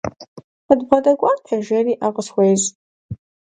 [0.65, 2.67] КъыдбгъэдэкӀуатэ,– жери, Ӏэ къысхуещӀ.